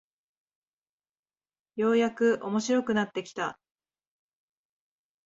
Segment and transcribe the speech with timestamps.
[1.75, 3.59] ようやく面白くなってきた